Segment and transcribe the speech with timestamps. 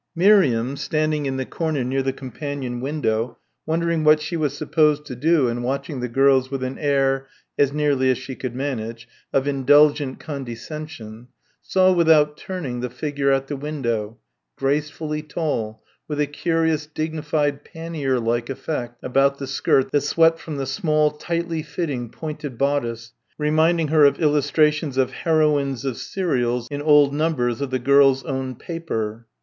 [0.15, 5.15] Miriam, standing in the corner near the companion window, wondering what she was supposed to
[5.15, 9.47] do and watching the girls with an air as nearly as she could manage of
[9.47, 11.27] indulgent condescension
[11.61, 14.17] saw, without turning, the figure at the window,
[14.57, 20.55] gracefully tall, with a curious dignified pannier like effect about the skirt that swept from
[20.57, 26.81] the small tightly fitting pointed bodice, reminding her of illustrations of heroines of serials in
[26.81, 29.27] old numbers of the "Girls' Own Paper."